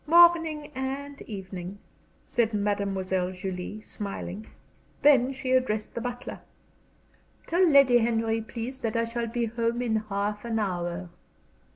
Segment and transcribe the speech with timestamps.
[0.07, 1.77] "Morning and evening,"
[2.25, 4.47] said Mademoiselle Julie, smiling.
[5.03, 6.39] Then she addressed the butler:
[7.45, 11.09] "Tell Lady Henry, please, that I shall be at home in half an hour."